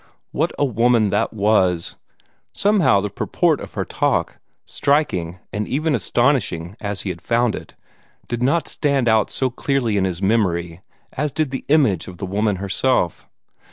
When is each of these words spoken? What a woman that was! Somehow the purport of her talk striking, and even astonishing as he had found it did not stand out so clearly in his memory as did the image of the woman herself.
What 0.31 0.51
a 0.57 0.65
woman 0.65 1.11
that 1.11 1.31
was! 1.31 1.95
Somehow 2.53 3.01
the 3.01 3.09
purport 3.11 3.61
of 3.61 3.75
her 3.75 3.85
talk 3.85 4.39
striking, 4.65 5.37
and 5.53 5.67
even 5.67 5.93
astonishing 5.93 6.75
as 6.81 7.01
he 7.01 7.09
had 7.09 7.21
found 7.21 7.53
it 7.53 7.75
did 8.27 8.41
not 8.41 8.67
stand 8.67 9.07
out 9.07 9.29
so 9.29 9.51
clearly 9.51 9.97
in 9.97 10.05
his 10.05 10.19
memory 10.19 10.81
as 11.13 11.31
did 11.31 11.51
the 11.51 11.65
image 11.67 12.07
of 12.07 12.17
the 12.17 12.25
woman 12.25 12.55
herself. 12.55 13.29